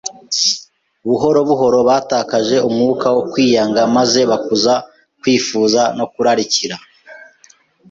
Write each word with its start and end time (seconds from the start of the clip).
Buhoro 1.07 1.39
buhoro 1.49 1.79
batakaje 1.89 2.57
umwuka 2.67 3.07
wo 3.15 3.21
kwiyanga 3.31 3.81
maze 3.95 4.21
bakuza 4.31 4.73
kwifuza 5.21 5.81
no 5.97 6.05
kurarikira. 6.13 6.75